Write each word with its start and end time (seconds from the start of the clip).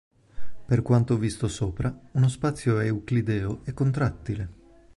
Per 0.65 0.81
quanto 0.81 1.15
visto 1.15 1.47
sopra, 1.47 1.95
uno 2.13 2.27
spazio 2.27 2.79
euclideo 2.79 3.59
è 3.65 3.71
contrattile. 3.75 4.49